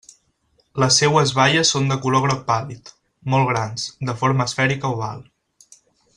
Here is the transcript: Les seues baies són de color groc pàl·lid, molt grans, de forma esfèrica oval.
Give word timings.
Les 0.83 0.95
seues 1.01 1.33
baies 1.39 1.73
són 1.75 1.85
de 1.91 1.97
color 2.05 2.23
groc 2.23 2.41
pàl·lid, 2.47 2.89
molt 3.35 3.51
grans, 3.53 3.85
de 4.11 4.17
forma 4.23 4.49
esfèrica 4.51 4.93
oval. 4.97 5.23